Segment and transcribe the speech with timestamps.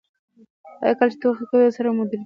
[0.83, 2.19] ایا کله چې ټوخی کوئ سر مو دردیږي؟